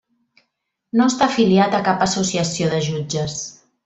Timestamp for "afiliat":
1.27-1.77